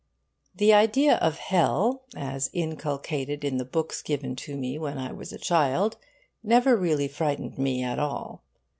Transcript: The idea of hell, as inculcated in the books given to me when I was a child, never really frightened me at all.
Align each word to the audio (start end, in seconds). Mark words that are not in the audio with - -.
The 0.55 0.73
idea 0.73 1.17
of 1.17 1.37
hell, 1.37 2.05
as 2.17 2.49
inculcated 2.53 3.43
in 3.43 3.57
the 3.57 3.65
books 3.65 4.01
given 4.01 4.35
to 4.37 4.57
me 4.57 4.79
when 4.79 4.97
I 4.97 5.11
was 5.11 5.31
a 5.31 5.37
child, 5.37 5.97
never 6.41 6.75
really 6.75 7.07
frightened 7.07 7.59
me 7.59 7.83
at 7.83 7.99
all. 7.99 8.41